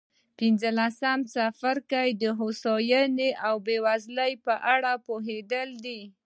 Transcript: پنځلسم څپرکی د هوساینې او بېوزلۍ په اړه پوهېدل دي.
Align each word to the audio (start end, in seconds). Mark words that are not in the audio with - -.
پنځلسم 0.39 1.19
څپرکی 1.33 2.09
د 2.21 2.23
هوساینې 2.39 3.29
او 3.47 3.55
بېوزلۍ 3.65 4.33
په 4.45 4.53
اړه 4.73 4.91
پوهېدل 5.07 5.69
دي. 5.85 6.01